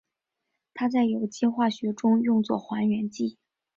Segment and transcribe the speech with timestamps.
[0.73, 3.37] 它在有机化学中用作还原剂。